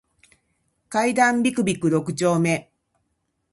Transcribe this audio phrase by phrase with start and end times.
[0.89, 2.71] 階段ビクビク六丁目